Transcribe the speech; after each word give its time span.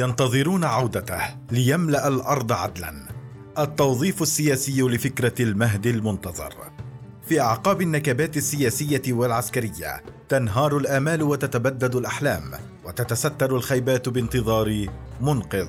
ينتظرون 0.00 0.64
عودته 0.64 1.20
ليملأ 1.50 2.08
الأرض 2.08 2.52
عدلا. 2.52 3.08
التوظيف 3.58 4.22
السياسي 4.22 4.82
لفكرة 4.82 5.34
المهدي 5.40 5.90
المنتظر. 5.90 6.54
في 7.28 7.40
أعقاب 7.40 7.82
النكبات 7.82 8.36
السياسية 8.36 9.02
والعسكرية 9.08 10.02
تنهار 10.28 10.76
الآمال 10.76 11.22
وتتبدد 11.22 11.96
الأحلام. 11.96 12.42
وتتستر 12.90 13.56
الخيبات 13.56 14.08
بانتظار 14.08 14.86
منقذ 15.20 15.68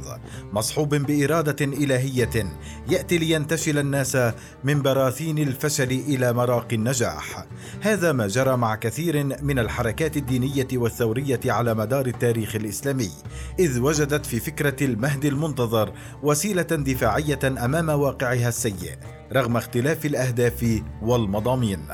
مصحوب 0.54 0.96
بإرادة 0.96 1.66
إلهية 1.66 2.46
يأتي 2.90 3.18
لينتشل 3.18 3.78
الناس 3.78 4.18
من 4.64 4.82
براثين 4.82 5.38
الفشل 5.38 5.92
إلى 5.92 6.34
مراق 6.34 6.68
النجاح. 6.74 7.46
هذا 7.82 8.12
ما 8.12 8.28
جرى 8.28 8.58
مع 8.58 8.76
كثير 8.76 9.24
من 9.42 9.60
الحركات 9.60 10.18
الدينية 10.18 10.68
والثورية 10.74 11.40
على 11.46 11.74
مدار 11.74 12.06
التاريخ 12.06 12.56
الإسلامي 12.56 13.12
إذ 13.60 13.80
وجدت 13.80 14.26
في 14.26 14.40
فكرة 14.40 14.86
المهدي 14.86 15.28
المنتظر 15.28 15.94
وسيلة 16.24 16.62
دفاعية 16.62 17.40
أمام 17.44 17.90
واقعها 17.90 18.50
السيء. 18.50 19.21
رغم 19.34 19.58
اختلاف 19.58 20.06
الأهداف 20.06 20.82
والمضامين. 21.02 21.86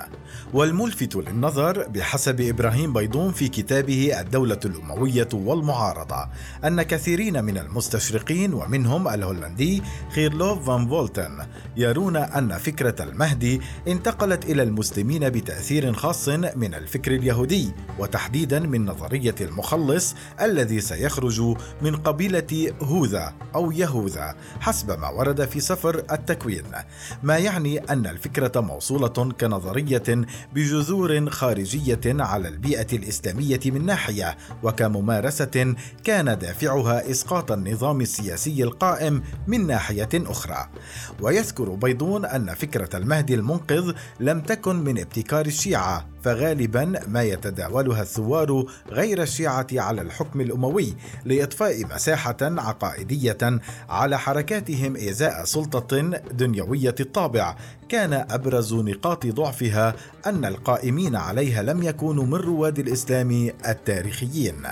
والملفت 0.54 1.16
للنظر 1.16 1.88
بحسب 1.88 2.42
إبراهيم 2.42 2.94
بيضون 2.94 3.32
في 3.32 3.48
كتابه 3.48 4.20
الدولة 4.20 4.60
الأموية 4.66 5.28
والمعارضة 5.34 6.30
أن 6.66 6.82
كثيرين 6.82 7.44
من 7.44 7.58
المستشرقين 7.58 8.54
ومنهم 8.54 9.08
الهولندي 9.08 9.84
خيرلوف 10.16 10.66
فان 10.68 10.88
فولتن 10.88 11.46
يرون 11.78 12.16
أن 12.16 12.58
فكرة 12.58 13.04
المهدي 13.04 13.62
انتقلت 13.88 14.46
إلى 14.46 14.64
المسلمين 14.64 15.30
بتأثير 15.30 15.94
خاص 15.94 16.30
من 16.30 16.74
الفكر 16.74 17.12
اليهودي 17.12 17.72
وتحديدا 18.00 18.60
من 18.60 18.86
نظرية 18.86 19.36
المخلص 19.42 20.16
الذي 20.42 20.82
سيخرج 20.82 21.42
من 21.82 21.96
قبيلة 21.96 22.74
هوذا 22.82 23.34
أو 23.56 23.72
يهوذا 23.72 24.36
حسب 24.60 25.00
ما 25.00 25.10
ورد 25.10 25.46
في 25.46 25.60
سفر 25.60 26.04
التكوين. 26.12 26.64
ما 27.28 27.38
يعني 27.38 27.80
أن 27.80 28.08
الفكرة 28.08 28.62
موصولة 28.62 29.08
كنظرية 29.08 30.26
بجذور 30.54 31.30
خارجية 31.30 32.00
على 32.06 32.48
البيئة 32.48 32.88
الإسلامية 32.94 33.60
من 33.66 33.86
ناحية 33.86 34.38
وكممارسة 34.64 35.76
كان 36.04 36.38
دافعها 36.40 37.12
إسقاط 37.12 37.52
النظام 37.52 38.02
السياسي 38.02 38.64
القائم 38.64 39.24
من 39.48 39.68
ناحية 39.68 40.10
أخرى. 40.14 40.70
ويذكر 41.22 41.70
بيضون 41.70 42.26
أن 42.26 42.54
فكرة 42.54 42.98
المهدي 42.98 43.36
المنقذ 43.36 43.94
لم 44.20 44.42
تكن 44.42 44.76
من 44.76 45.00
ابتكار 45.00 45.46
الشيعة. 45.46 46.08
فغالبا 46.22 46.94
ما 47.08 47.24
يتداولها 47.24 48.02
الثوار 48.02 48.66
غير 48.90 49.22
الشيعة 49.22 49.68
على 49.74 50.02
الحكم 50.02 50.42
الأموي 50.42 50.94
لإضفاء 51.26 51.86
مساحة 51.86 52.38
عقائدية 52.42 53.38
على 53.90 54.20
حركاتهم 54.20 54.96
إزاء 54.96 55.46
سلطة 55.46 55.98
دنيوية 56.32 56.96
الطابع. 57.00 57.56
كان 57.90 58.14
أبرز 58.14 58.74
نقاط 58.74 59.26
ضعفها 59.26 59.96
أن 60.26 60.46
القائمين 60.46 61.16
عليها 61.16 61.64
لم 61.64 61.84
يكونوا 61.84 62.26
من 62.26 62.36
رواد 62.36 62.80
الإسلام 62.80 63.52
التاريخيين. 63.68 64.64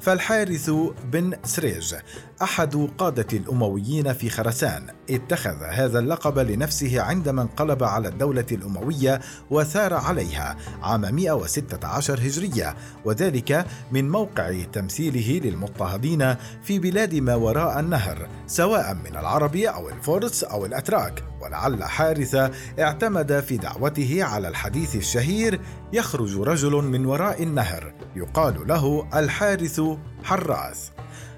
فالحارث 0.00 0.70
بن 1.12 1.34
سريج 1.44 1.94
أحد 2.42 2.88
قادة 2.98 3.26
الأمويين 3.32 4.12
في 4.12 4.30
خرسان 4.30 4.86
اتخذ 5.10 5.62
هذا 5.64 5.98
اللقب 5.98 6.38
لنفسه 6.38 7.00
عندما 7.02 7.42
انقلب 7.42 7.82
على 7.82 8.08
الدولة 8.08 8.46
الأموية 8.52 9.20
وثار 9.50 9.94
عليها 9.94 10.56
عام 10.90 11.14
116 11.14 12.14
هجرية 12.14 12.76
وذلك 13.04 13.66
من 13.92 14.10
موقع 14.10 14.62
تمثيله 14.72 15.48
للمضطهدين 15.48 16.34
في 16.62 16.78
بلاد 16.78 17.14
ما 17.14 17.34
وراء 17.34 17.80
النهر 17.80 18.28
سواء 18.46 18.94
من 18.94 19.16
العرب 19.16 19.56
أو 19.56 19.88
الفرس 19.88 20.44
أو 20.44 20.66
الأتراك. 20.66 21.24
ولعل 21.42 21.84
حارثة 21.84 22.50
اعتمد 22.80 23.40
في 23.40 23.56
دعوته 23.56 24.24
على 24.24 24.48
الحديث 24.48 24.96
الشهير 24.96 25.60
يخرج 25.92 26.36
رجل 26.36 26.72
من 26.72 27.06
وراء 27.06 27.42
النهر 27.42 27.94
يقال 28.16 28.68
له 28.68 29.08
الحارث 29.14 29.80
حراث. 30.24 30.88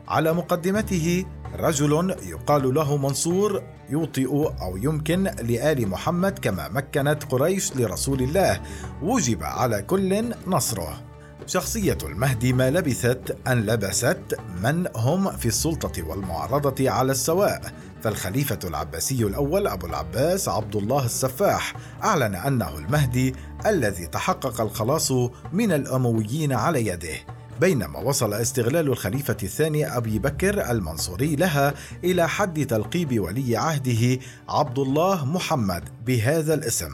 على 0.09 0.33
مقدمته 0.33 1.25
رجل 1.59 2.17
يقال 2.23 2.75
له 2.75 2.97
منصور 2.97 3.63
يوطئ 3.91 4.29
أو 4.63 4.77
يمكن 4.77 5.23
لآل 5.23 5.89
محمد 5.89 6.39
كما 6.39 6.69
مكنت 6.69 7.25
قريش 7.25 7.77
لرسول 7.77 8.23
الله 8.23 8.61
وجب 9.03 9.43
على 9.43 9.83
كل 9.83 10.35
نصره. 10.47 11.03
شخصية 11.47 11.99
المهدي 12.03 12.53
ما 12.53 12.71
لبثت 12.71 13.37
أن 13.47 13.61
لبست 13.67 14.37
من 14.63 14.87
هم 14.97 15.37
في 15.37 15.47
السلطة 15.47 16.03
والمعارضة 16.03 16.91
على 16.91 17.13
السواء. 17.13 17.73
فالخليفة 18.03 18.59
العباسي 18.65 19.25
الأول 19.25 19.67
أبو 19.67 19.87
العباس 19.87 20.49
عبد 20.49 20.77
الله 20.77 21.05
السفاح 21.05 21.75
أعلن 22.05 22.35
أنه 22.35 22.79
المهدي 22.79 23.35
الذي 23.67 24.07
تحقق 24.07 24.61
الخلاص 24.61 25.13
من 25.53 25.73
الأمويين 25.73 26.53
على 26.53 26.87
يده. 26.87 27.17
بينما 27.63 27.99
وصل 27.99 28.35
استغلال 28.35 28.89
الخليفة 28.89 29.37
الثاني 29.43 29.97
أبي 29.97 30.19
بكر 30.19 30.71
المنصوري 30.71 31.37
لها 31.37 31.75
إلى 32.05 32.29
حد 32.29 32.67
تلقيب 32.67 33.21
ولي 33.21 33.57
عهده 33.57 34.19
عبد 34.49 34.79
الله 34.79 35.25
محمد 35.25 35.89
بهذا 36.07 36.55
الاسم. 36.55 36.91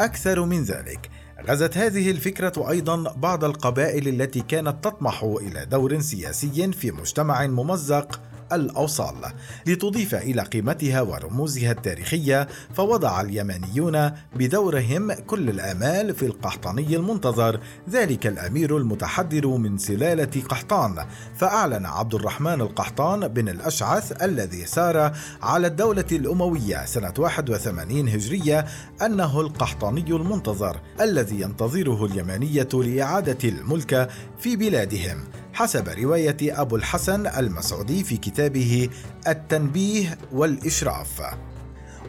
أكثر 0.00 0.44
من 0.44 0.62
ذلك 0.62 1.10
غزت 1.48 1.76
هذه 1.76 2.10
الفكرة 2.10 2.70
أيضا 2.70 3.12
بعض 3.12 3.44
القبائل 3.44 4.08
التي 4.08 4.40
كانت 4.40 4.84
تطمح 4.84 5.22
إلى 5.22 5.66
دور 5.66 6.00
سياسي 6.00 6.72
في 6.72 6.90
مجتمع 6.90 7.46
ممزق 7.46 8.20
الأوصال. 8.52 9.14
لتضيف 9.66 10.14
إلى 10.14 10.42
قيمتها 10.42 11.00
ورموزها 11.00 11.72
التاريخية 11.72 12.48
فوضع 12.74 13.20
اليمانيون 13.20 14.10
بدورهم 14.36 15.12
كل 15.12 15.50
الآمال 15.50 16.14
في 16.14 16.26
القحطاني 16.26 16.96
المنتظر. 16.96 17.60
ذلك 17.90 18.26
الأمير 18.26 18.76
المتحدر 18.76 19.46
من 19.46 19.78
سلالة 19.78 20.42
قحطان. 20.48 21.06
فأعلن 21.36 21.86
عبد 21.86 22.14
الرحمن 22.14 22.60
القحطان 22.60 23.28
بن 23.28 23.48
الأشعث 23.48 24.22
الذي 24.22 24.66
سار 24.66 25.12
على 25.42 25.66
الدولة 25.66 26.04
الأموية 26.12 26.84
سنة 26.84 27.14
81 27.18 28.08
هجرية 28.08 28.66
أنه 29.02 29.40
القحطاني 29.40 30.10
المنتظر 30.10 30.80
الذي 31.00 31.40
ينتظره 31.40 32.04
اليمانية 32.04 32.68
لإعادة 32.74 33.48
الملك 33.48 34.10
في 34.38 34.56
بلادهم. 34.56 35.24
حسب 35.54 35.88
رواية 35.88 36.36
أبو 36.42 36.76
الحسن 36.76 37.26
المسعودي 37.26 38.04
في 38.04 38.16
كتابه 38.16 38.88
التنبيه 39.28 40.18
والإشراف. 40.32 41.22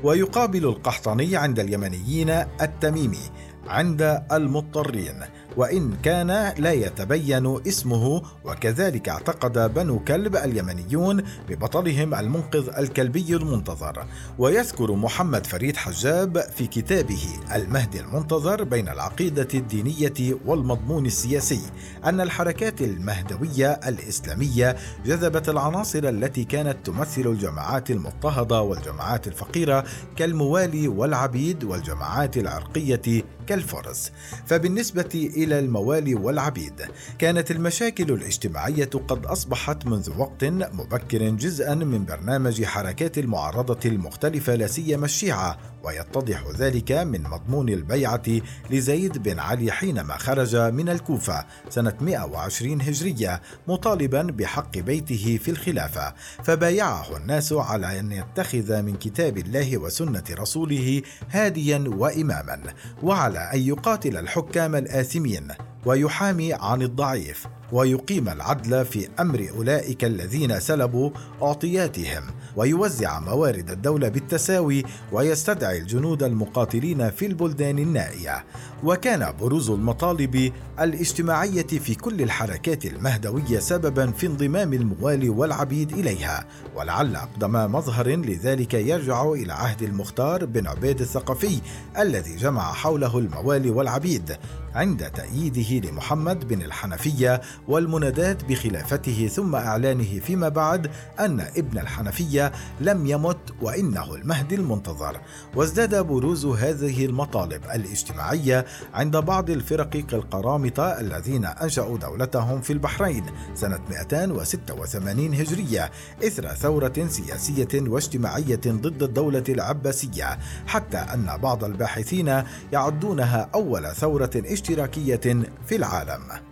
ويقابل 0.04 0.64
القحطاني 0.66 1.36
عند 1.36 1.60
اليمنيين 1.60 2.30
التميمي 2.62 3.32
عند 3.68 4.24
المضطرين. 4.32 5.20
وإن 5.58 5.94
كان 6.04 6.54
لا 6.58 6.72
يتبين 6.72 7.62
اسمه 7.68 8.22
وكذلك 8.46 9.10
اعتقد 9.10 9.74
بنو 9.74 10.00
كلب 10.00 10.36
اليمنيون 10.36 11.24
ببطلهم 11.50 12.16
المنقذ 12.16 12.70
الكلبي 12.78 13.36
المنتظر. 13.36 14.06
ويذكر 14.40 14.92
محمد 14.92 15.46
فريد 15.48 15.78
حجاب 15.78 16.40
في 16.40 16.68
كتابه 16.68 17.24
المهدي 17.56 18.00
المنتظر 18.00 18.64
بين 18.64 18.90
العقيدة 18.90 19.48
الدينية 19.54 20.38
والمضمون 20.46 21.06
السياسي 21.06 21.62
أن 22.06 22.22
الحركات 22.22 22.82
المهدوية 22.82 23.72
الإسلامية 23.72 24.76
جذبت 25.06 25.50
العناصر 25.50 26.00
التي 26.10 26.44
كانت 26.44 26.78
تمثل 26.86 27.22
الجماعات 27.22 27.92
المضطهدة 27.92 28.62
والجماعات 28.62 29.28
الفقيرة 29.28 29.84
كالموالي 30.16 30.88
والعبيد 30.88 31.64
والجماعات 31.64 32.38
العرقية 32.38 33.24
كالفرس. 33.48 34.12
فبالنسبة 34.46 35.30
إلى 35.44 35.60
الموالي 35.60 36.16
والعبيد. 36.16 36.82
كانت 37.20 37.52
المشاكل 37.52 38.12
الاجتماعية 38.12 38.90
قد 39.08 39.26
أصبحت 39.26 39.86
منذ 39.86 40.18
وقت 40.18 40.44
مبكر 40.44 41.30
جزءا 41.30 41.76
من 41.76 42.06
برنامج 42.06 42.64
حركات 42.64 43.18
المعارضة 43.18 43.80
المختلفة 43.86 44.56
لا 44.56 44.68
سيما 44.68 45.06
الشيعة 45.06 45.58
ويتضح 45.84 46.44
ذلك 46.58 46.92
من 46.92 47.24
مضمون 47.24 47.70
البيعة 47.70 48.24
لزيد 48.70 49.18
بن 49.18 49.40
علي 49.40 49.72
حينما 49.72 50.18
خرج 50.18 50.56
من 50.56 50.90
الكوفة 50.90 51.46
سنة 51.70 51.94
120 52.02 52.82
هجرية 52.82 53.42
مطالبا 53.68 54.22
بحق 54.22 54.78
بيته 54.78 55.40
في 55.44 55.52
الخلافة 55.52 56.14
فبايعه 56.44 57.18
الناس 57.18 57.54
على 57.54 58.00
أن 58.00 58.12
يتخذ 58.12 58.82
من 58.82 58.96
كتاب 58.96 59.38
الله 59.38 59.78
وسنة 59.78 60.24
رسوله 60.32 61.02
هاديا 61.30 61.84
وإماما 61.88 62.60
وعلى 63.04 63.40
أن 63.54 63.60
يقاتل 63.60 64.18
الحكام 64.18 64.76
الآثمين 64.76 65.48
ويحامي 65.86 66.54
عن 66.54 66.82
الضعيف. 66.82 67.48
ويقيم 67.72 68.30
العدل 68.30 68.86
في 68.86 69.08
أمر 69.20 69.48
أولئك 69.58 70.04
الذين 70.04 70.60
سلبوا 70.60 71.12
أعطياتهم 71.42 72.24
ويوزع 72.56 73.20
موارد 73.20 73.70
الدولة 73.70 74.08
بالتساوي 74.10 74.84
ويستدعي 75.12 75.78
الجنود 75.78 76.24
المقاتلين 76.24 77.10
في 77.10 77.26
البلدان 77.26 77.80
النائية. 77.80 78.46
وكان 78.84 79.34
بروز 79.40 79.70
المطالب 79.70 80.52
الاجتماعية 80.80 81.68
في 81.68 81.96
كل 81.96 82.22
الحركات 82.22 82.86
المهدوية 82.86 83.60
سببا 83.60 84.12
في 84.12 84.28
انضمام 84.28 84.74
الموالي 84.74 85.30
والعبيد 85.30 85.92
إليها. 85.92 86.46
ولعل 86.76 87.16
أقدم 87.16 87.52
مظهر 87.52 88.08
لذلك 88.08 88.74
يرجع 88.74 89.32
إلى 89.32 89.54
عهد 89.54 89.82
المختار 89.82 90.46
بن 90.46 90.68
عبيد 90.68 91.02
الثقفي 91.02 91.62
الذي 92.00 92.36
جمع 92.36 92.74
حوله 92.74 93.18
الموالي 93.18 93.70
والعبيد 93.70 94.38
عند 94.76 95.12
تأييده 95.12 95.90
لمحمد 95.90 96.48
بن 96.48 96.62
الحنفية 96.62 97.42
والمنادات 97.68 98.46
بخلافته 98.46 99.28
ثم 99.28 99.56
إعلانه 99.56 100.20
فيما 100.20 100.50
بعد 100.50 100.92
أن 101.20 101.40
ابن 101.40 101.80
الحنفية 101.80 102.52
لم 102.82 103.08
يمت 103.08 103.38
وإنه 103.62 104.16
المهدي 104.16 104.56
المنتظر 104.56 105.22
وازداد 105.56 105.96
بروز 105.96 106.46
هذه 106.46 107.06
المطالب 107.06 107.64
الاجتماعية 107.64 108.66
عند 108.94 109.18
بعض 109.18 109.50
الفرق 109.50 109.90
كالقرامطة 109.90 111.00
الذين 111.00 111.46
أنشأوا 111.46 111.98
دولتهم 111.98 112.62
في 112.62 112.74
البحرين 112.74 113.26
سنة 113.56 113.80
286 113.90 115.34
هجرية 115.34 115.92
إثر 116.24 116.48
ثورة 116.48 117.08
سياسية 117.08 117.68
واجتماعية 117.74 118.62
ضد 118.68 119.04
الدولة 119.04 119.44
العباسية 119.50 120.40
حتى 120.68 120.98
أن 120.98 121.38
بعض 121.38 121.64
الباحثين 121.64 122.44
يعدونها 122.74 123.50
أول 123.56 123.88
ثورة 123.96 124.32
اشتراكية 124.36 125.46
في 125.66 125.76
العالم. 125.76 126.51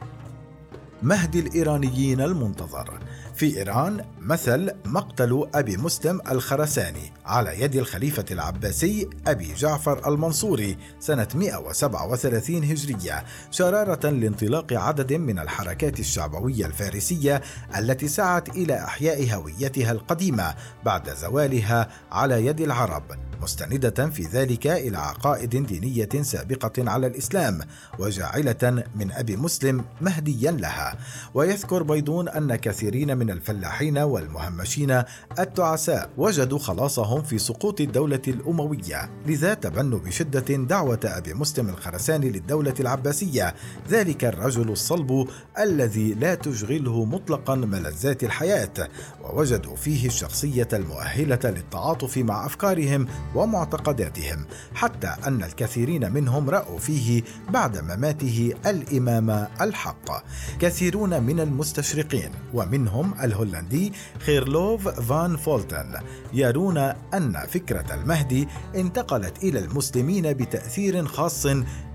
مهدي 1.03 1.39
الإيرانيين 1.39 2.21
المنتظر. 2.21 2.99
في 3.39 3.57
إيران 3.57 4.05
مثل 4.21 4.71
مقتل 4.85 5.47
أبي 5.53 5.77
مسلم 5.77 6.21
الخرساني 6.31 7.11
على 7.25 7.61
يد 7.61 7.75
الخليفة 7.75 8.25
العباسي 8.31 9.09
أبي 9.27 9.53
جعفر 9.53 10.13
المنصوري 10.13 10.77
سنة 10.99 11.27
137 11.35 12.63
هجرية 12.63 13.23
شرارة 13.51 14.09
لانطلاق 14.09 14.73
عدد 14.73 15.13
من 15.13 15.39
الحركات 15.39 15.99
الشعبوية 15.99 16.65
الفارسية 16.65 17.41
التي 17.77 18.07
سعت 18.07 18.49
إلى 18.49 18.83
إحياء 18.83 19.35
هويتها 19.35 19.91
القديمة 19.91 20.55
بعد 20.85 21.09
زوالها 21.09 21.89
على 22.11 22.45
يد 22.45 22.61
العرب 22.61 23.03
مستندة 23.41 24.09
في 24.09 24.23
ذلك 24.23 24.67
إلى 24.67 24.97
عقائد 24.97 25.65
دينية 25.65 26.09
سابقة 26.21 26.91
على 26.91 27.07
الإسلام 27.07 27.59
وجاعلة 27.99 28.83
من 28.95 29.11
أبي 29.11 29.35
مسلم 29.35 29.85
مهديا 30.01 30.51
لها. 30.51 30.97
ويذكر 31.33 31.83
بيضون 31.83 32.29
أن 32.29 32.55
كثيرين 32.55 33.17
من 33.17 33.28
الفلاحين 33.31 33.97
والمهمشين 33.97 35.03
التعساء 35.39 36.09
وجدوا 36.17 36.59
خلاصهم 36.59 37.21
في 37.21 37.37
سقوط 37.37 37.81
الدولة 37.81 38.21
الأموية 38.27 39.09
لذا 39.25 39.53
تبنوا 39.53 39.99
بشدة 39.99 40.55
دعوة 40.55 40.99
أبي 41.03 41.33
مسلم 41.33 41.69
الخرساني 41.69 42.29
للدولة 42.29 42.73
العباسية. 42.79 43.55
ذلك 43.89 44.25
الرجل 44.25 44.69
الصلب 44.69 45.27
الذي 45.59 46.13
لا 46.13 46.35
تشغله 46.35 47.05
مطلقا 47.05 47.55
ملذات 47.55 48.23
الحياة. 48.23 48.89
ووجدوا 49.23 49.75
فيه 49.75 50.07
الشخصية 50.07 50.67
المؤهلة 50.73 51.39
للتعاطف 51.43 52.17
مع 52.17 52.45
أفكارهم 52.45 53.07
ومعتقداتهم 53.35 54.45
حتى 54.73 55.15
أن 55.27 55.43
الكثيرين 55.43 56.11
منهم 56.11 56.49
رأوا 56.49 56.79
فيه 56.79 57.23
بعد 57.49 57.77
مماته 57.77 58.53
الإمام 58.65 59.47
الحق. 59.61 60.23
كثيرون 60.59 61.23
من 61.23 61.39
المستشرقين 61.39 62.31
ومنهم 62.53 63.13
الهولندي 63.23 63.93
خيرلوف 64.19 64.87
فان 64.87 65.37
فولتن 65.37 65.93
يرون 66.33 66.77
أن 67.13 67.45
فكرة 67.47 67.93
المهدي 67.93 68.47
انتقلت 68.75 69.43
إلى 69.43 69.59
المسلمين 69.59 70.33
بتأثير 70.33 71.05
خاص 71.05 71.45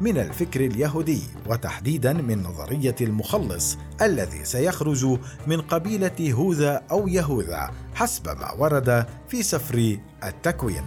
من 0.01 0.19
الفكر 0.19 0.61
اليهودي 0.61 1.23
وتحديدا 1.47 2.13
من 2.13 2.43
نظرية 2.43 2.97
المخلص 3.01 3.79
الذي 4.03 4.45
سيخرج 4.45 5.19
من 5.47 5.61
قبيلة 5.61 6.33
هوذا 6.33 6.83
أو 6.91 7.09
يهوذا 7.09 7.71
حسب 7.95 8.27
ما 8.27 8.53
ورد 8.53 9.07
في 9.29 9.43
سفر 9.43 9.99
التكوين. 10.25 10.85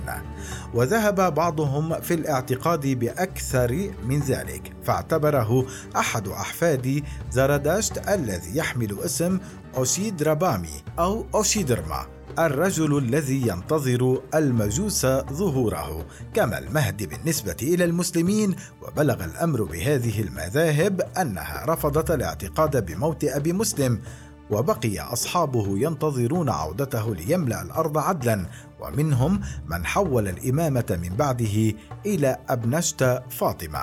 وذهب 0.74 1.34
بعضهم 1.34 2.02
في 2.02 2.14
الاعتقاد 2.14 2.88
بأكثر 2.88 3.92
من 4.06 4.20
ذلك 4.20 4.74
فاعتبره 4.84 5.66
أحد 5.96 6.28
أحفاد 6.28 7.04
زرادشت 7.32 8.10
الذي 8.10 8.58
يحمل 8.58 9.00
اسم 9.00 9.40
اوشيدرابامي 9.78 10.84
أو 11.00 11.26
اوشيدرما 11.36 12.06
الرجل 12.40 12.98
الذي 12.98 13.48
ينتظر 13.48 14.22
المجوس 14.36 15.06
ظهوره. 15.34 16.06
كما 16.34 16.58
المهدي 16.58 17.06
بالنسبة 17.08 17.56
إلى 17.62 17.84
المسلمين 17.84 18.56
وبلغ 18.82 19.26
الأمر 19.26 19.64
بهذه 19.64 20.22
المذاهب 20.22 21.02
أنها 21.02 21.66
رفضت 21.68 22.12
الاعتقاد 22.12 22.86
بموت 22.86 23.24
أبي 23.24 23.54
مسلم 23.54 24.02
وبقي 24.52 25.00
أصحابه 25.00 25.80
ينتظرون 25.80 26.50
عودته 26.50 27.16
ليملأ 27.16 27.62
الأرض 27.62 27.98
عدلا. 27.98 28.46
ومنهم 28.80 29.42
من 29.68 29.86
حول 29.86 30.28
الإمامة 30.28 31.00
من 31.02 31.16
بعده 31.16 31.74
إلى 32.06 32.38
أبنشت 32.50 33.24
فاطمة. 33.30 33.82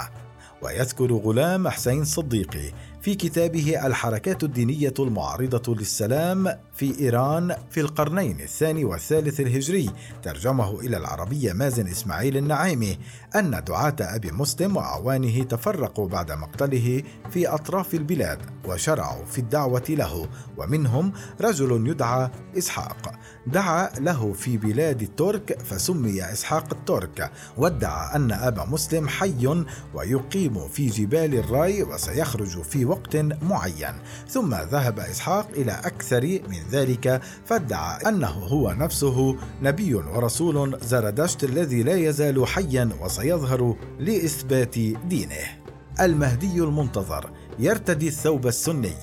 ويذكر 0.63 1.13
غلام 1.13 1.69
حسين 1.69 2.05
صديقي 2.05 2.73
في 3.05 3.15
كتابه 3.15 3.87
الحركات 3.87 4.45
الدينية 4.45 4.95
المعارضة 4.99 5.75
للسلام 5.75 6.49
في 6.75 7.01
إيران 7.01 7.55
في 7.71 7.81
القرنين 7.81 8.41
الثاني 8.41 8.85
والثالث 8.85 9.41
الهجري. 9.41 9.91
ترجمه 10.23 10.81
إلى 10.81 10.97
العربية 10.97 11.53
مازن 11.53 11.87
إسماعيل 11.87 12.37
النعيمي 12.37 12.99
أن 13.37 13.65
دعاة 13.67 13.97
أبي 14.01 14.33
مسلم 14.33 14.77
وأعوانه 14.77 15.43
تفرقوا 15.43 16.09
بعد 16.09 16.33
مقتله 16.33 17.03
في 17.31 17.49
أطراف 17.49 17.95
البلاد 17.95 18.39
وشرعوا 18.65 19.25
في 19.25 19.39
الدعوة 19.39 19.85
له 19.89 20.29
ومنهم 20.57 21.13
رجل 21.41 21.89
يدعى 21.89 22.31
إسحاق. 22.59 23.13
دعا 23.47 23.91
له 23.99 24.33
في 24.33 24.57
بلاد 24.57 25.03
الترك 25.03 25.59
فسمي 25.63 26.33
إسحاق 26.33 26.73
الترك 26.73 27.31
وادعى 27.57 28.17
أن 28.17 28.33
أبا 28.33 28.65
مسلم 28.65 29.09
حي 29.09 29.65
ويقيم 29.95 30.69
في 30.69 30.87
جبال 30.87 31.35
الراي 31.35 31.83
وسيخرج 31.83 32.63
في 32.63 32.85
وقت 32.85 32.94
معين. 33.43 33.95
ثم 34.29 34.55
ذهب 34.55 34.99
إسحاق 34.99 35.49
إلى 35.57 35.73
أكثر 35.73 36.41
من 36.49 36.61
ذلك 36.71 37.21
فادعى 37.45 38.09
أنه 38.09 38.27
هو 38.27 38.73
نفسه 38.73 39.37
نبي 39.63 39.95
ورسول 39.95 40.79
زردشت 40.83 41.45
الذي 41.45 41.83
لا 41.83 41.95
يزال 41.95 42.47
حيا 42.47 42.91
وسيظهر 43.01 43.77
لإثبات 43.99 44.79
دينه. 45.09 45.65
المهدي 46.01 46.59
المنتظر 46.59 47.31
يرتدي 47.59 48.09
الثوب 48.09 48.47
السني. 48.47 48.95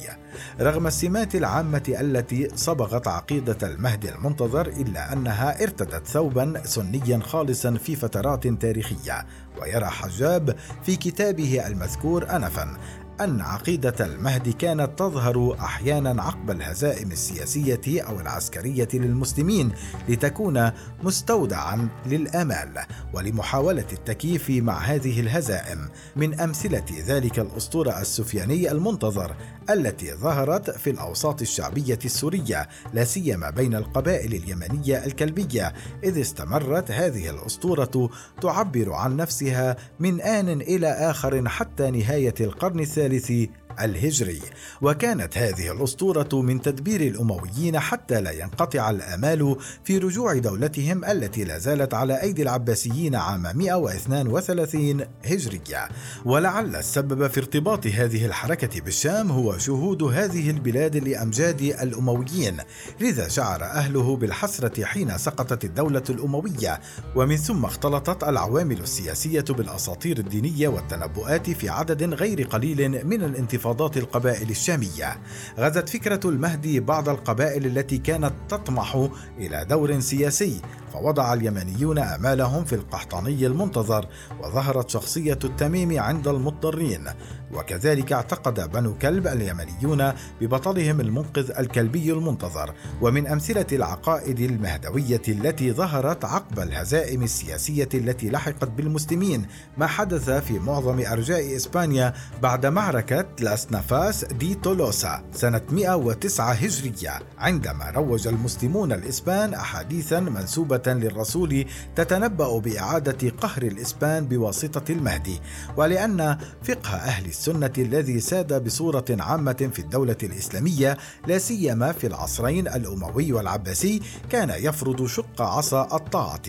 رغم 0.60 0.88
السمات 0.88 1.36
العامة 1.36 1.96
التي 2.00 2.50
صبغت 2.56 3.08
عقيدة 3.08 3.58
المهدي 3.64 4.16
المنتظر 4.16 4.68
إلا 4.68 5.14
أنها 5.14 5.64
ارتدت 5.64 6.08
ثوبا 6.08 6.62
سنيا 6.66 7.20
خالصا 7.20 7.74
في 7.74 7.96
فترات 7.96 8.48
تاريخية. 8.48 9.26
ويرى 9.62 9.86
حجاب 9.86 10.56
في 10.84 10.96
كتابه 10.96 11.68
المذكور 11.68 12.36
أنفا 12.36 12.78
أن 13.24 13.42
عقيدة 13.42 13.96
المهدي 14.00 14.54
كانت 14.54 15.00
تظهر 15.00 15.56
أحيانا 15.60 16.24
عقب 16.24 16.52
الهزائم 16.52 17.12
السياسية 17.12 18.02
أو 18.02 18.20
العسكرية 18.20 18.88
للمسلمين 18.94 19.72
لتكون 20.10 20.72
مستودعا 21.04 21.90
للآمال 22.06 22.80
ولمحاولة 23.14 23.86
التكييف 23.94 24.50
مع 24.50 24.78
هذه 24.78 25.20
الهزائم. 25.20 25.90
من 26.16 26.40
أمثلة 26.40 26.86
ذلك 27.06 27.40
الأسطورة 27.40 28.02
السفياني 28.02 28.72
المنتظر 28.72 29.36
التي 29.70 30.14
ظهرت 30.14 30.70
في 30.70 30.90
الأوساط 30.90 31.42
الشعبية 31.42 32.00
السورية 32.06 32.70
لا 32.94 33.04
سيما 33.04 33.50
بين 33.50 33.76
القبائل 33.76 34.34
اليمنية 34.34 35.06
الكلبية 35.06 35.74
إذ 36.04 36.22
استمرت 36.22 36.92
هذه 36.92 37.30
الأسطورة 37.30 38.10
تعبر 38.42 38.94
عن 38.94 39.16
نفسها 39.16 39.78
من 40.00 40.22
آن 40.22 40.62
إلى 40.62 40.88
آخر 40.88 41.50
حتى 41.50 41.92
نهاية 41.92 42.36
القرن 42.40 42.80
الثالث 42.80 43.11
الثالث 43.14 43.50
الهجري. 43.82 44.42
وكانت 44.82 45.38
هذه 45.38 45.72
الأسطورة 45.72 46.42
من 46.42 46.62
تدبير 46.62 47.02
الأمويين 47.02 47.80
حتى 47.80 48.22
لا 48.22 48.32
ينقطع 48.32 48.90
الآمال 48.90 49.56
في 49.84 49.98
رجوع 49.98 50.38
دولتهم 50.38 51.06
التي 51.06 51.44
لا 51.44 51.58
زالت 51.58 51.94
على 51.94 52.22
أيدي 52.22 52.42
العباسيين 52.42 53.16
عام 53.16 53.58
132 53.58 55.06
هجرية. 55.26 55.90
ولعل 56.26 56.76
السبب 56.76 57.28
في 57.28 57.40
ارتباط 57.40 57.88
هذه 57.88 58.26
الحركة 58.26 58.82
بالشام 58.82 59.32
هو 59.32 59.58
شهود 59.58 60.04
هذه 60.04 60.50
البلاد 60.50 60.98
لأمجاد 60.98 61.62
الأمويين 61.62 62.58
لذا 63.00 63.28
شعر 63.28 63.64
أهله 63.64 64.16
بالحسرة 64.16 64.86
حين 64.86 65.18
سقطت 65.18 65.66
الدولة 65.66 66.04
الأموية. 66.10 66.80
ومن 67.16 67.38
ثم 67.38 67.66
اختلطت 67.66 68.24
العوامل 68.24 68.80
السياسية 68.80 69.46
بالأساطير 69.50 70.18
الدينية 70.18 70.68
والتنبؤات 70.68 71.50
في 71.50 71.70
عدد 71.70 72.14
غير 72.14 72.48
قليل 72.48 73.08
من 73.08 73.24
الانتفاضات 73.24 73.61
انتفاضات 73.62 73.98
القبائل 73.98 74.50
الشامية. 74.50 75.22
غزت 75.60 75.90
فكرة 75.90 76.20
المهدي 76.26 76.80
بعض 76.80 77.10
القبائل 77.10 77.66
التي 77.66 77.98
كانت 77.98 78.34
تطمح 78.50 79.08
إلى 79.38 79.66
دور 79.70 80.00
سياسي 80.00 80.62
فوضع 80.94 81.34
اليمنيون 81.34 82.00
آمالهم 82.00 82.64
في 82.64 82.76
القحطاني 82.76 83.46
المنتظر 83.46 84.08
وظهرت 84.44 84.90
شخصية 84.90 85.40
التميم 85.44 86.00
عند 86.00 86.28
المضطرين. 86.28 87.08
وكذلك 87.54 88.14
اعتقد 88.14 88.72
بنو 88.72 88.98
كلب 88.98 89.28
اليمنيون 89.28 90.14
ببطلهم 90.42 91.02
المنقذ 91.02 91.52
الكلبي 91.60 92.12
المنتظر. 92.12 92.74
ومن 93.02 93.28
أمثلة 93.28 93.66
العقائد 93.72 94.40
المهدوية 94.40 95.22
التي 95.28 95.72
ظهرت 95.72 96.26
عقب 96.26 96.60
الهزائم 96.60 97.24
السياسية 97.24 97.90
التي 97.94 98.30
لحقت 98.30 98.70
بالمسلمين 98.70 99.46
ما 99.78 99.88
حدث 99.88 100.30
في 100.30 100.60
معظم 100.60 101.00
أرجاء 101.00 101.56
إسبانيا 101.56 102.14
بعد 102.42 102.66
معركة 102.66 103.26
لاس 103.40 103.72
نافاس 103.72 104.26
دي 104.26 104.56
تولوسا 104.56 105.24
سنة 105.34 105.62
109 105.72 106.52
هجرية 106.52 107.20
عندما 107.38 107.90
روج 107.96 108.28
المسلمون 108.28 108.92
الإسبان 108.92 109.54
أحاديثا 109.54 110.20
منسوبة 110.20 110.81
للرسول 110.88 111.66
تتنبأ 111.96 112.60
بإعادة 112.60 113.30
قهر 113.30 113.64
الإسبان 113.64 114.28
بواسطة 114.28 114.92
المهدي 114.92 115.40
ولأن 115.78 116.38
فقه 116.64 116.96
أهل 116.96 117.26
السنة 117.26 117.74
الذي 117.78 118.20
ساد 118.20 118.64
بصورة 118.64 119.06
عامة 119.10 119.70
في 119.74 119.80
الدولة 119.80 120.18
الإسلامية 120.24 120.98
لا 121.28 121.38
سيما 121.38 121.92
في 121.92 122.08
العصرين 122.08 122.68
الأموي 122.68 123.34
والعباسي 123.34 124.02
كان 124.30 124.50
يفرض 124.50 125.06
شق 125.06 125.42
عصا 125.42 125.96
الطاعة 125.96 126.42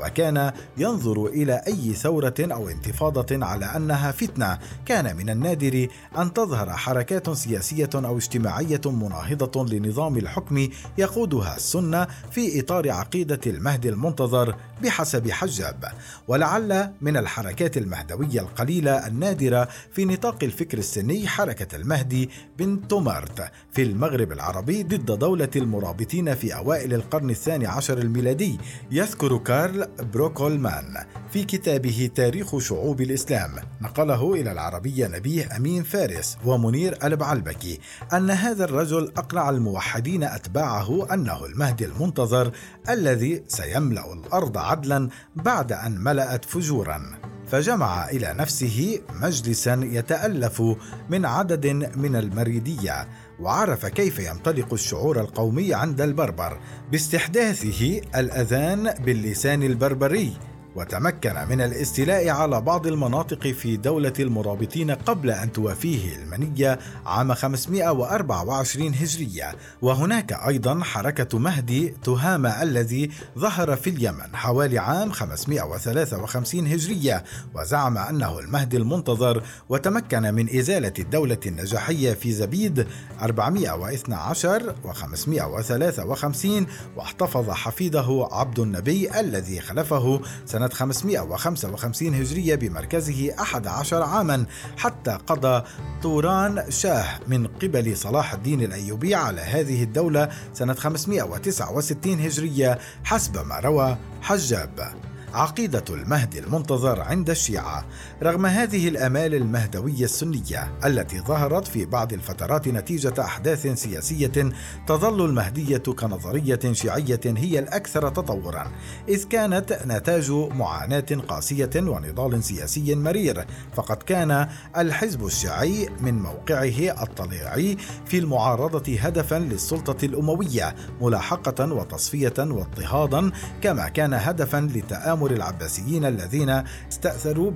وكان 0.00 0.52
ينظر 0.78 1.26
إلى 1.26 1.62
أي 1.66 1.94
ثورة 1.94 2.34
أو 2.40 2.68
انتفاضة 2.68 3.46
على 3.46 3.64
أنها 3.64 4.12
فتنة. 4.12 4.58
كان 4.86 5.16
من 5.16 5.30
النادر 5.30 5.86
أن 6.18 6.32
تظهر 6.32 6.70
حركات 6.70 7.30
سياسية 7.30 7.90
أو 7.94 8.16
اجتماعية 8.16 8.80
مناهضة 8.86 9.64
لنظام 9.66 10.16
الحكم 10.16 10.68
يقودها 10.98 11.56
السنة 11.56 12.06
في 12.30 12.60
إطار 12.60 12.90
عقيدة 12.90 13.40
المهدي. 13.46 13.79
المنتظر 13.86 14.56
بحسب 14.82 15.30
حجاب 15.30 15.84
ولعل 16.28 16.92
من 17.00 17.16
الحركات 17.16 17.76
المهدوية 17.76 18.40
القليلة 18.40 19.06
النادرة 19.06 19.68
في 19.92 20.04
نطاق 20.04 20.44
الفكر 20.44 20.78
السني 20.78 21.28
حركة 21.28 21.76
المهدي 21.76 22.30
بن 22.58 22.88
تومارت 22.88 23.50
في 23.72 23.82
المغرب 23.82 24.32
العربي 24.32 24.82
ضد 24.82 25.18
دولة 25.18 25.50
المرابطين 25.56 26.34
في 26.34 26.54
أوائل 26.56 26.94
القرن 26.94 27.30
الثاني 27.30 27.66
عشر 27.66 27.98
الميلادي 27.98 28.58
يذكر 28.90 29.38
كارل 29.38 29.88
بروكولمان 30.14 31.04
في 31.32 31.44
كتابه 31.44 32.10
تاريخ 32.14 32.58
شعوب 32.58 33.00
الإسلام. 33.00 33.50
نقله 33.80 34.34
إلى 34.34 34.52
العربية 34.52 35.06
نبيه 35.06 35.56
أمين 35.56 35.82
فارس 35.82 36.38
ومنير 36.44 36.98
البعلبكي 37.04 37.80
أن 38.12 38.30
هذا 38.30 38.64
الرجل 38.64 39.12
أقنع 39.16 39.50
الموحدين 39.50 40.24
أتباعه 40.24 41.14
أنه 41.14 41.46
المهدي 41.46 41.84
المنتظر 41.84 42.52
الذي 42.88 43.42
سيملأ 43.70 44.12
الأرض 44.12 44.58
عدلا 44.58 45.08
بعد 45.36 45.72
أن 45.72 46.00
ملأت 46.00 46.44
فجورا. 46.44 47.02
فجمع 47.46 48.08
إلى 48.08 48.34
نفسه 48.38 49.00
مجلسا 49.22 49.80
يتألف 49.82 50.62
من 51.10 51.26
عدد 51.26 51.66
من 51.96 52.16
المريدية 52.16 53.08
وعرف 53.40 53.86
كيف 53.86 54.18
ينطلق 54.18 54.72
الشعور 54.72 55.20
القومي 55.20 55.74
عند 55.74 56.00
البربر 56.00 56.60
باستحداثه 56.92 58.00
الأذان 58.16 58.94
باللسان 59.04 59.62
البربري. 59.62 60.36
وتمكن 60.76 61.34
من 61.50 61.60
الاستيلاء 61.60 62.28
على 62.28 62.60
بعض 62.60 62.86
المناطق 62.86 63.46
في 63.48 63.76
دولة 63.76 64.12
المرابطين 64.20 64.90
قبل 64.90 65.30
أن 65.30 65.52
توافيه 65.52 66.16
المنية 66.16 66.78
عام 67.06 67.34
524 67.34 68.94
هجرية. 68.94 69.54
وهناك 69.82 70.32
أيضا 70.32 70.80
حركة 70.82 71.38
مهدي 71.38 71.94
تهامة 72.04 72.62
الذي 72.62 73.10
ظهر 73.38 73.76
في 73.76 73.90
اليمن 73.90 74.36
حوالي 74.36 74.78
عام 74.78 75.12
553 75.12 76.66
هجرية 76.66 77.24
وزعم 77.54 77.98
أنه 77.98 78.38
المهدي 78.38 78.76
المنتظر 78.76 79.42
وتمكن 79.68 80.34
من 80.34 80.58
إزالة 80.58 80.92
الدولة 80.98 81.38
النجاحية 81.46 82.12
في 82.12 82.32
زبيد 82.32 82.86
412 83.22 84.74
و 84.84 84.92
553 84.92 86.66
واحتفظ 86.96 87.50
حفيده 87.50 88.28
عبد 88.32 88.58
النبي 88.58 89.20
الذي 89.20 89.60
خلفه 89.60 90.20
سنة 90.46 90.59
سنة 90.60 90.68
555 90.68 92.14
هجرية 92.14 92.54
بمركزه 92.54 93.34
11 93.40 94.02
عاما 94.02 94.46
حتى 94.76 95.18
قضى 95.26 95.64
طوران 96.02 96.70
شاه 96.70 97.20
من 97.28 97.46
قبل 97.46 97.96
صلاح 97.96 98.32
الدين 98.32 98.62
الأيوبي 98.62 99.14
على 99.14 99.40
هذه 99.40 99.82
الدولة 99.82 100.28
سنة 100.54 100.74
569 100.74 102.20
هجرية 102.20 102.78
حسب 103.04 103.46
ما 103.46 103.60
روى 103.60 103.96
حجاب. 104.22 104.92
عقيدة 105.34 105.84
المهدي 105.90 106.38
المنتظر 106.38 107.00
عند 107.00 107.30
الشيعة. 107.30 107.84
رغم 108.22 108.46
هذه 108.46 108.88
الآمال 108.88 109.34
المهدوية 109.34 110.04
السنية 110.04 110.72
التي 110.84 111.20
ظهرت 111.20 111.68
في 111.68 111.84
بعض 111.84 112.12
الفترات 112.12 112.68
نتيجة 112.68 113.14
أحداث 113.18 113.66
سياسية 113.66 114.52
تظل 114.86 115.24
المهدية 115.24 115.78
كنظرية 115.78 116.60
شيعية 116.72 117.20
هي 117.26 117.58
الأكثر 117.58 118.08
تطورا 118.08 118.72
إذ 119.08 119.24
كانت 119.24 119.78
نتاج 119.86 120.30
معاناة 120.30 121.06
قاسية 121.28 121.70
ونضال 121.76 122.44
سياسي 122.44 122.94
مرير 122.94 123.44
فقد 123.74 123.96
كان 123.96 124.48
الحزب 124.76 125.26
الشيعي 125.26 125.88
من 126.00 126.22
موقعه 126.22 127.02
الطليعي 127.02 127.76
في 128.06 128.18
المعارضة 128.18 128.98
هدفا 128.98 129.38
للسلطة 129.38 130.04
الأموية 130.04 130.74
ملاحقة 131.00 131.72
وتصفية 131.72 132.34
واضطهادا 132.38 133.30
كما 133.62 133.88
كان 133.88 134.14
هدفا 134.14 134.70
تآمر 134.88 135.30
العباسيين 135.30 136.04
الذين 136.04 136.62
استأثروا 136.88 137.50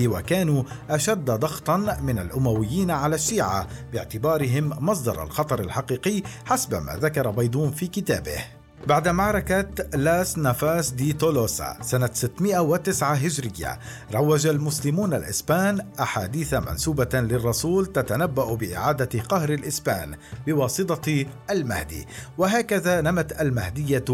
وكانوا 0.00 0.62
أشد 0.90 1.24
ضغطا 1.24 1.76
من 2.02 2.18
الأمويين 2.18 2.90
على 2.90 3.14
الشيعة 3.14 3.66
باعتبارهم 3.92 4.86
مصدر 4.86 5.22
الخطر 5.22 5.60
الحقيقي 5.60 6.22
حسب 6.46 6.74
ما 6.74 6.98
ذكر 7.00 7.30
بيضون 7.30 7.70
في 7.70 7.86
كتابه. 7.86 8.55
بعد 8.84 9.08
معركة 9.08 9.66
لاس 9.94 10.38
نافاس 10.38 10.90
دي 10.90 11.12
تولوسا 11.12 11.76
سنة 11.82 12.10
609 12.12 13.14
هجرية 13.14 13.78
روج 14.14 14.46
المسلمون 14.46 15.14
الإسبان 15.14 15.86
أحاديث 16.00 16.54
منسوبة 16.54 17.08
للرسول 17.14 17.86
تتنبأ 17.86 18.54
بإعادة 18.54 19.20
قهر 19.20 19.52
الإسبان 19.52 20.14
بواسطة 20.46 21.24
المهدي. 21.50 22.06
وهكذا 22.38 23.00
نمت 23.00 23.40
المهدية 23.40 24.04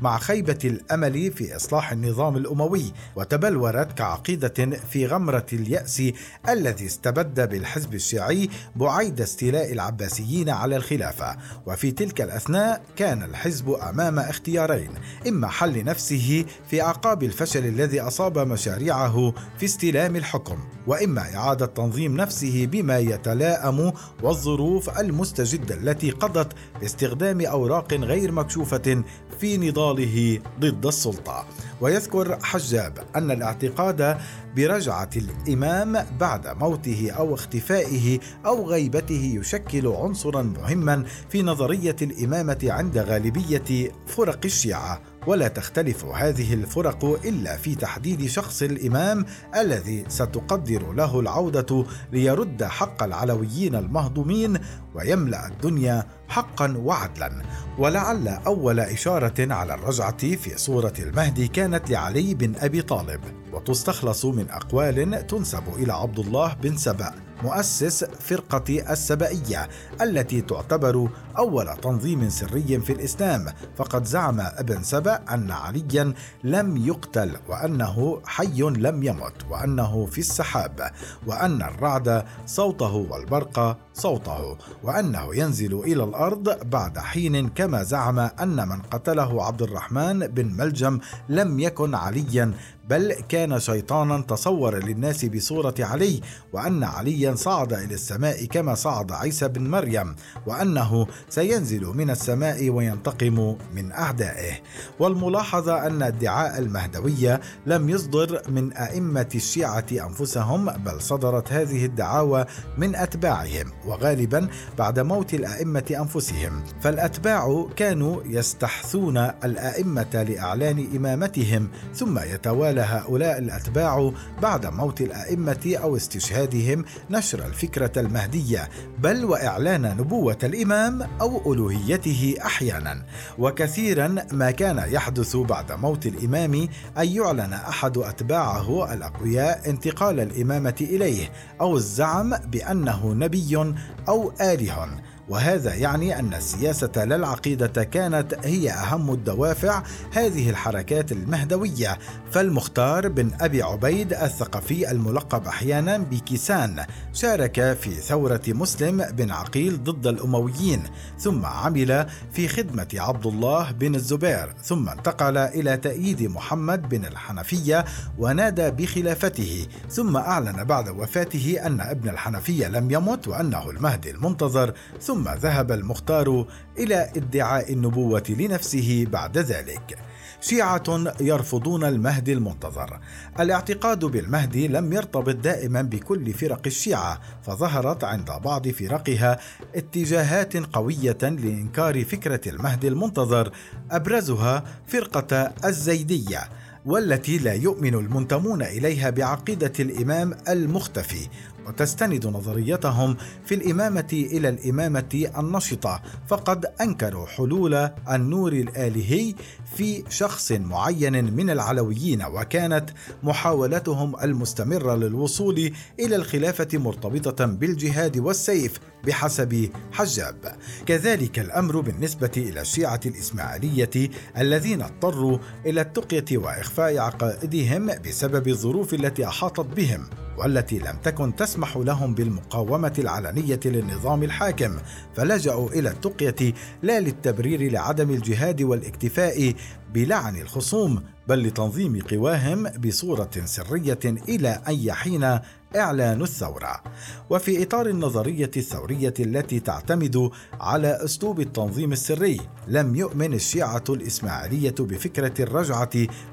مع 0.00 0.18
خيبة 0.18 0.58
الأمل 0.64 1.32
في 1.32 1.56
إصلاح 1.56 1.92
النظام 1.92 2.36
الأموي 2.36 2.92
وتبلورت 3.16 3.92
كعقيدة 3.92 4.78
في 4.90 5.06
غمرة 5.06 5.46
اليأس 5.52 6.02
الذي 6.48 6.86
استبد 6.86 7.48
بالحزب 7.48 7.94
الشيعي 7.94 8.50
بعيد 8.76 9.20
استيلاء 9.20 9.72
العباسيين 9.72 10.50
على 10.50 10.76
الخلافة. 10.76 11.36
وفي 11.66 11.90
تلك 11.90 12.20
الأثناء 12.20 12.82
كان 12.96 13.22
الحزب 13.22 13.70
أمام 13.70 14.11
اختيارين 14.20 14.90
إما 15.28 15.48
حل 15.48 15.84
نفسه 15.84 16.44
في 16.70 16.82
أعقاب 16.82 17.22
الفشل 17.22 17.66
الذي 17.66 18.00
أصاب 18.00 18.38
مشاريعه 18.38 19.34
في 19.58 19.64
استلام 19.64 20.16
الحكم 20.16 20.58
وإما 20.86 21.34
إعادة 21.36 21.66
تنظيم 21.66 22.16
نفسه 22.16 22.66
بما 22.66 22.98
يتلائم 22.98 23.92
والظروف 24.22 24.98
المستجدة 25.00 25.74
التي 25.74 26.10
قضت 26.10 26.52
باستخدام 26.80 27.40
أوراق 27.40 27.94
غير 27.94 28.32
مكشوفة 28.32 29.04
في 29.40 29.58
نضاله 29.58 30.38
ضد 30.60 30.86
السلطة. 30.86 31.46
ويذكر 31.80 32.38
حجاب 32.42 32.98
أن 33.16 33.30
الاعتقاد 33.30 34.18
برجعة 34.56 35.10
الإمام 35.16 36.06
بعد 36.20 36.56
موته 36.60 37.10
أو 37.10 37.34
اختفائه 37.34 38.18
أو 38.46 38.66
غيبته 38.68 39.38
يشكل 39.40 39.86
عنصرا 39.86 40.42
مهما 40.42 41.04
في 41.30 41.42
نظرية 41.42 41.96
الإمامة 42.02 42.58
عند 42.62 42.98
غالبية 42.98 43.92
فرق 44.06 44.40
الشيعة. 44.44 45.11
ولا 45.26 45.48
تختلف 45.48 46.04
هذه 46.04 46.54
الفرق 46.54 47.04
إلا 47.24 47.56
في 47.56 47.74
تحديد 47.74 48.26
شخص 48.26 48.62
الإمام 48.62 49.24
الذي 49.56 50.04
ستقدر 50.08 50.92
له 50.92 51.20
العودة 51.20 51.84
ليرد 52.12 52.64
حق 52.64 53.02
العلويين 53.02 53.74
المهضومين 53.74 54.58
ويملأ 54.94 55.46
الدنيا 55.46 56.06
حقا 56.28 56.76
وعدلا. 56.76 57.42
ولعل 57.78 58.28
أول 58.28 58.80
إشارة 58.80 59.52
على 59.54 59.74
الرجعة 59.74 60.36
في 60.36 60.58
صورة 60.58 60.94
المهدي 60.98 61.48
كانت 61.48 61.90
لعلي 61.90 62.34
بن 62.34 62.52
أبي 62.56 62.82
طالب 62.82 63.20
وتستخلص 63.52 64.24
من 64.24 64.50
أقوال 64.50 65.26
تنسب 65.26 65.62
إلى 65.76 65.92
عبد 65.92 66.18
الله 66.18 66.54
بن 66.54 66.76
سبأ. 66.76 67.31
مؤسس 67.42 68.04
فرقة 68.04 68.92
السبائية 68.92 69.68
التي 70.00 70.40
تعتبر 70.40 71.08
أول 71.38 71.76
تنظيم 71.76 72.28
سري 72.28 72.80
في 72.80 72.92
الإسلام. 72.92 73.46
فقد 73.76 74.04
زعم 74.04 74.40
ابن 74.40 74.82
سبأ 74.82 75.20
أن 75.34 75.50
عليا 75.50 76.14
لم 76.44 76.76
يقتل 76.76 77.36
وأنه 77.48 78.20
حي 78.26 78.60
لم 78.62 79.02
يمت 79.02 79.32
وأنه 79.50 80.06
في 80.06 80.18
السحاب 80.18 80.90
وأن 81.26 81.62
الرعد 81.62 82.24
صوته 82.46 82.94
والبرق 82.94 83.78
صوته 83.94 84.56
وأنه 84.82 85.36
ينزل 85.36 85.74
إلى 85.80 86.04
الأرض 86.04 86.68
بعد 86.70 86.98
حين 86.98 87.48
كما 87.48 87.82
زعم 87.82 88.18
أن 88.18 88.68
من 88.68 88.82
قتله 88.82 89.44
عبد 89.44 89.62
الرحمن 89.62 90.26
بن 90.26 90.46
ملجم 90.46 90.98
لم 91.28 91.60
يكن 91.60 91.94
عليا 91.94 92.52
بل 92.88 93.12
كان 93.28 93.60
شيطانا 93.60 94.20
تصور 94.20 94.84
للناس 94.84 95.24
بصورة 95.24 95.74
علي 95.78 96.20
وأن 96.52 96.84
عليا 96.84 97.34
صعد 97.34 97.72
إلى 97.72 97.94
السماء 97.94 98.44
كما 98.44 98.74
صعد 98.74 99.12
عيسى 99.12 99.48
بن 99.48 99.70
مريم 99.70 100.16
وأنه 100.46 101.06
سينزل 101.28 101.84
من 101.84 102.10
السماء 102.10 102.70
وينتقم 102.70 103.56
من 103.74 103.92
أعدائه. 103.92 104.52
والملاحظة 104.98 105.86
أن 105.86 106.02
ادعاء 106.02 106.58
المهدوية 106.58 107.40
لم 107.66 107.88
يصدر 107.88 108.42
من 108.48 108.72
أئمة 108.72 109.28
الشيعة 109.34 109.86
أنفسهم 109.92 110.70
بل 110.70 111.00
صدرت 111.00 111.52
هذه 111.52 111.84
الدعاوى 111.84 112.44
من 112.78 112.96
أتباعهم 112.96 113.72
وغالبا 113.86 114.48
بعد 114.78 115.00
موت 115.00 115.34
الأئمة 115.34 115.96
أنفسهم. 116.00 116.64
فالأتباع 116.80 117.66
كانوا 117.76 118.22
يستحثون 118.24 119.16
الأئمة 119.18 120.22
لإعلان 120.28 120.88
إمامتهم 120.96 121.68
ثم 121.94 122.18
يتوالى 122.18 122.81
هؤلاء 122.82 123.38
الأتباع 123.38 124.12
بعد 124.42 124.66
موت 124.66 125.00
الأئمة 125.00 125.76
أو 125.82 125.96
استشهادهم 125.96 126.84
نشر 127.10 127.46
الفكرة 127.46 127.92
المهدية 127.96 128.68
بل 128.98 129.24
وإعلان 129.24 129.82
نبوة 129.82 130.38
الإمام 130.42 131.02
أو 131.20 131.52
ألوهيته 131.52 132.34
أحيانا. 132.44 133.02
وكثيرا 133.38 134.16
ما 134.32 134.50
كان 134.50 134.78
يحدث 134.88 135.36
بعد 135.36 135.72
موت 135.72 136.06
الإمام 136.06 136.68
أن 136.98 137.08
يعلن 137.08 137.52
أحد 137.52 137.98
أتباعه 137.98 138.94
الأقوياء 138.94 139.70
انتقال 139.70 140.20
الإمامة 140.20 140.76
إليه 140.80 141.30
أو 141.60 141.76
الزعم 141.76 142.36
بأنه 142.36 143.12
نبي 143.14 143.74
أو 144.08 144.32
آله. 144.40 144.88
وهذا 145.28 145.74
يعني 145.74 146.18
أن 146.18 146.34
السياسة 146.34 147.04
لا 147.04 147.16
العقيده 147.16 147.84
كانت 147.84 148.34
هي 148.44 148.70
أهم 148.70 149.12
الدوافع 149.12 149.82
هذه 150.12 150.50
الحركات 150.50 151.12
المهدوية. 151.12 151.98
فالمختار 152.30 153.08
بن 153.08 153.30
أبي 153.40 153.62
عبيد 153.62 154.12
الثقفي 154.12 154.90
الملقب 154.90 155.46
أحيانا 155.46 155.98
بكيسان 155.98 156.84
شارك 157.12 157.72
في 157.72 157.90
ثورة 157.90 158.40
مسلم 158.48 159.04
بن 159.12 159.30
عقيل 159.30 159.84
ضد 159.84 160.06
الأمويين 160.06 160.82
ثم 161.18 161.46
عمل 161.46 162.06
في 162.32 162.48
خدمة 162.48 162.88
عبد 162.94 163.26
الله 163.26 163.70
بن 163.70 163.94
الزبير 163.94 164.54
ثم 164.62 164.88
انتقل 164.88 165.36
إلى 165.36 165.76
تأييد 165.76 166.22
محمد 166.22 166.88
بن 166.88 167.04
الحنفية 167.04 167.84
ونادى 168.18 168.70
بخلافته 168.70 169.66
ثم 169.90 170.16
أعلن 170.16 170.64
بعد 170.64 170.88
وفاته 170.88 171.56
أن 171.66 171.80
ابن 171.80 172.08
الحنفية 172.08 172.68
لم 172.68 172.90
يمت 172.90 173.28
وأنه 173.28 173.70
المهدي 173.70 174.10
المنتظر 174.10 174.72
ثم 175.00 175.11
ثم 175.12 175.28
ذهب 175.28 175.72
المختار 175.72 176.46
إلى 176.78 177.10
ادعاء 177.16 177.72
النبوة 177.72 178.22
لنفسه 178.28 179.06
بعد 179.12 179.38
ذلك 179.38 179.98
شيعة 180.40 180.82
يرفضون 181.20 181.84
المهدي 181.84 182.32
المنتظر. 182.32 183.00
الاعتقاد 183.40 184.04
بالمهدي 184.04 184.68
لم 184.68 184.92
يرتبط 184.92 185.34
دائما 185.34 185.82
بكل 185.82 186.32
فرق 186.32 186.60
الشيعة، 186.66 187.20
فظهرت 187.42 188.04
عند 188.04 188.30
بعض 188.44 188.68
فرقها 188.68 189.38
اتجاهات 189.74 190.56
قوية 190.56 191.18
لإنكار 191.22 192.04
فكرة 192.04 192.48
المهدي 192.48 192.88
المنتظر، 192.88 193.52
أبرزها 193.90 194.64
فرقة 194.86 195.52
الزيدية، 195.64 196.40
والتي 196.86 197.38
لا 197.38 197.52
يؤمن 197.52 197.94
المنتمون 197.94 198.62
إليها 198.62 199.10
بعقيدة 199.10 199.72
الإمام 199.80 200.34
المختفي 200.48 201.28
وتستند 201.66 202.26
نظريتهم 202.26 203.16
في 203.44 203.54
الإمامة 203.54 204.08
إلى 204.12 204.48
الإمامة 204.48 205.30
النشطة 205.38 206.02
فقد 206.28 206.66
أنكروا 206.80 207.26
حلول 207.26 207.74
النور 208.10 208.52
الآلهي 208.52 209.34
في 209.76 210.04
شخص 210.08 210.52
معين 210.52 211.34
من 211.34 211.50
العلويين 211.50 212.22
وكانت 212.22 212.90
محاولتهم 213.22 214.16
المستمرة 214.22 214.94
للوصول 214.94 215.72
إلى 216.00 216.16
الخلافة 216.16 216.68
مرتبطة 216.74 217.44
بالجهاد 217.44 218.18
والسيف 218.18 218.78
بحسب 219.06 219.70
حجاب. 219.92 220.56
كذلك 220.86 221.38
الأمر 221.38 221.80
بالنسبة 221.80 222.30
إلى 222.36 222.60
الشيعة 222.60 223.00
الإسماعيلية 223.06 224.10
الذين 224.38 224.82
اضطروا 224.82 225.38
إلى 225.66 225.80
التقية 225.80 226.38
وإخفاء 226.38 226.98
عقائدهم 226.98 227.86
بسبب 227.86 228.48
الظروف 228.48 228.94
التي 228.94 229.26
أحاطت 229.26 229.66
بهم. 229.76 230.06
والتي 230.42 230.78
لم 230.78 230.96
تكن 231.02 231.36
تسمح 231.36 231.76
لهم 231.76 232.14
بالمقاومة 232.14 232.92
العلنية 232.98 233.60
للنظام 233.64 234.22
الحاكم 234.22 234.78
فلجأوا 235.14 235.70
إلى 235.70 235.90
التقية 235.90 236.54
لا 236.82 237.00
للتبرير 237.00 237.72
لعدم 237.72 238.10
الجهاد 238.10 238.62
والاكتفاء 238.62 239.54
بلعن 239.94 240.36
الخصوم 240.36 241.02
بل 241.28 241.42
لتنظيم 241.42 242.00
قواهم 242.00 242.68
بصورة 242.68 243.30
سرية 243.44 243.98
إلى 244.04 244.48
ان 244.68 244.74
يحين 244.74 245.38
إعلان 245.76 246.22
الثورة. 246.22 246.82
وفي 247.30 247.62
إطار 247.62 247.86
النظرية 247.86 248.50
الثورية 248.56 249.14
التي 249.20 249.60
تعتمد 249.60 250.30
على 250.60 251.04
أسلوب 251.04 251.40
التنظيم 251.40 251.92
السري 251.92 252.40
لم 252.68 252.96
يؤمن 252.96 253.34
الشيعة 253.34 253.84
الإسماعيلية 253.88 254.74
بفكرة 254.78 255.42
الرجعة 255.42 255.90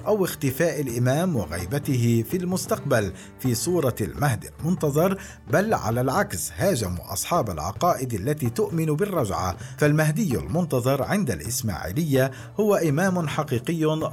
أو 0.08 0.26
اختفاء 0.26 0.82
الإمام 0.82 1.36
وغيبته 1.36 2.26
في 2.32 2.38
المستقبل 2.38 3.14
في 3.40 3.56
صورة 3.56 3.96
المهدي 4.02 4.50
المنتظر 4.60 5.22
بل 5.52 5.74
على 5.74 6.02
العكس 6.02 6.52
هاجموا 6.58 7.14
أصحاب 7.14 7.50
العقائد 7.50 8.14
التي 8.14 8.50
تؤمن 8.50 8.86
بالرجعة. 8.86 9.58
فالمهدي 9.78 10.38
المنتظر 10.38 11.04
عند 11.04 11.32
الإسماعيلية 11.32 12.32
هو 12.60 12.76
إمام 12.76 13.28
حقيقي 13.28 13.49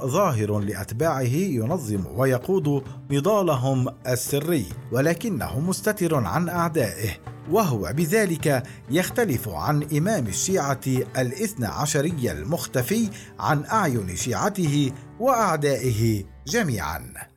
ظاهر 0.05 0.59
لأتباعه 0.59 1.21
ينظم 1.21 2.03
ويقود 2.15 2.83
نضالهم 3.11 3.87
السري 4.07 4.65
ولكن 4.91 5.27
لكنه 5.27 5.59
مستتر 5.59 6.15
عن 6.15 6.49
أعدائه 6.49 7.09
وهو 7.51 7.93
بذلك 7.93 8.63
يختلف 8.89 9.49
عن 9.49 9.83
إمام 9.83 10.27
الشيعة 10.27 10.81
الاثنى 11.17 11.65
عشري 11.67 12.31
المختفي 12.31 13.09
عن 13.39 13.65
أعين 13.65 14.15
شيعته 14.15 14.91
وأعدائه 15.19 16.23
جميعاً. 16.47 17.36